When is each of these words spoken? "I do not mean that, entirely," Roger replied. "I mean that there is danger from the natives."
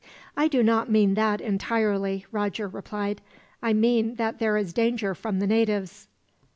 "I 0.35 0.47
do 0.47 0.63
not 0.63 0.89
mean 0.89 1.13
that, 1.13 1.41
entirely," 1.41 2.25
Roger 2.31 2.67
replied. 2.67 3.21
"I 3.61 3.73
mean 3.73 4.15
that 4.15 4.39
there 4.39 4.57
is 4.57 4.73
danger 4.73 5.13
from 5.13 5.37
the 5.37 5.45
natives." 5.45 6.07